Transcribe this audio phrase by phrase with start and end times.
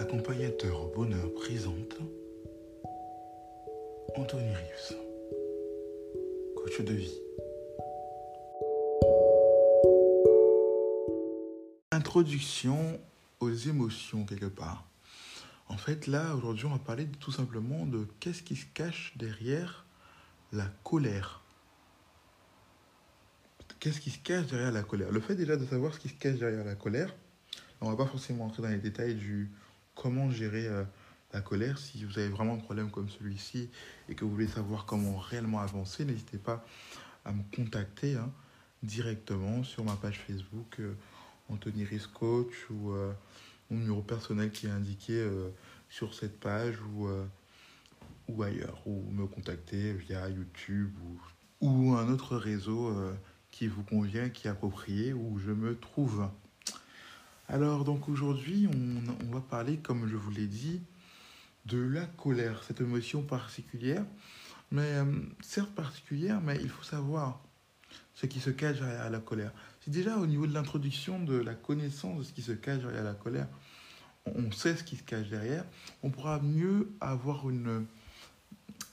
[0.00, 1.98] Accompagnateur au bonheur présente
[4.16, 4.96] Anthony Rives,
[6.56, 7.20] coach de vie.
[11.92, 12.98] Introduction
[13.40, 14.88] aux émotions quelque part.
[15.68, 19.84] En fait, là, aujourd'hui, on va parler tout simplement de qu'est-ce qui se cache derrière
[20.50, 21.42] la colère.
[23.80, 25.12] Qu'est-ce qui se cache derrière la colère?
[25.12, 27.14] Le fait déjà de savoir ce qui se cache derrière la colère,
[27.82, 29.50] on va pas forcément entrer dans les détails du
[30.00, 30.82] comment gérer euh,
[31.34, 31.78] la colère.
[31.78, 33.68] Si vous avez vraiment un problème comme celui-ci
[34.08, 36.64] et que vous voulez savoir comment réellement avancer, n'hésitez pas
[37.26, 38.32] à me contacter hein,
[38.82, 40.94] directement sur ma page Facebook euh,
[41.50, 43.12] Anthony Riz Coach ou euh,
[43.70, 45.28] mon numéro personnel qui est indiqué
[45.88, 47.08] sur cette page ou,
[48.28, 50.92] ou ailleurs, ou me contacter via YouTube
[51.60, 52.92] ou, ou un autre réseau
[53.52, 56.28] qui vous convient, qui est approprié, où je me trouve.
[57.52, 60.80] Alors, donc aujourd'hui, on, va parler, comme je vous l'ai dit,
[61.66, 64.04] de la colère, cette émotion particulière,
[64.70, 65.04] mais euh,
[65.40, 67.40] certes particulière, mais il faut savoir
[68.14, 69.50] ce qui se cache derrière la colère.
[69.80, 73.02] C'est déjà au niveau de l'introduction de la connaissance de ce qui se cache derrière
[73.02, 73.48] la colère,
[74.26, 75.64] on sait ce qui se cache derrière,
[76.04, 77.84] on pourra mieux avoir une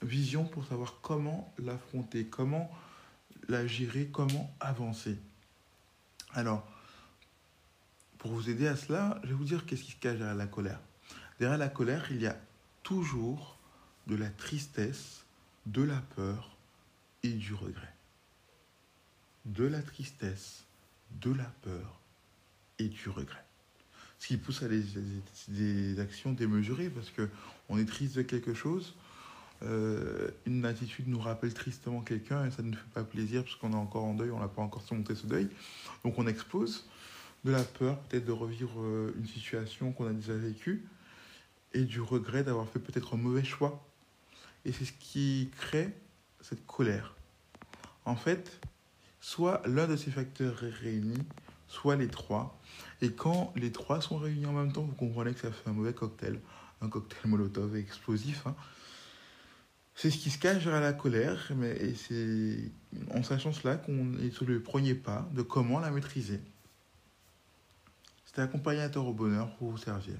[0.00, 2.70] vision pour savoir comment l'affronter, comment
[3.48, 5.18] la gérer, comment avancer.
[6.32, 6.66] Alors,
[8.26, 10.48] pour vous aider à cela, je vais vous dire qu'est-ce qui se cache derrière la
[10.48, 10.80] colère.
[11.38, 12.36] Derrière la colère, il y a
[12.82, 13.56] toujours
[14.08, 15.24] de la tristesse,
[15.66, 16.56] de la peur
[17.22, 17.94] et du regret.
[19.44, 20.64] De la tristesse,
[21.22, 22.00] de la peur
[22.80, 23.44] et du regret.
[24.18, 28.96] Ce qui pousse à des, actions démesurées parce qu'on est triste de quelque chose,
[29.62, 33.54] euh, une attitude nous rappelle tristement quelqu'un et ça ne nous fait pas plaisir parce
[33.54, 35.48] qu'on est encore en deuil, on n'a pas encore surmonté ce deuil.
[36.02, 36.88] Donc on explose
[37.46, 40.84] de la peur peut-être de revivre euh, une situation qu'on a déjà vécue
[41.72, 43.86] et du regret d'avoir fait peut-être un mauvais choix.
[44.64, 45.94] Et c'est ce qui crée
[46.40, 47.14] cette colère.
[48.04, 48.60] En fait,
[49.20, 51.18] soit l'un de ces facteurs est réuni,
[51.68, 52.58] soit les trois.
[53.00, 55.72] Et quand les trois sont réunis en même temps, vous comprenez que ça fait un
[55.72, 56.40] mauvais cocktail,
[56.80, 58.46] un cocktail molotov explosif.
[58.46, 58.54] Hein.
[59.94, 62.70] C'est ce qui se cache à la colère, mais c'est
[63.14, 66.40] en sachant cela qu'on est sur le premier pas de comment la maîtriser.
[68.36, 70.16] C'était accompagnateur au bonheur pour vous servir.